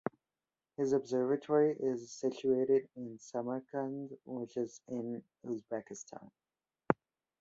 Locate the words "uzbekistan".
5.45-6.31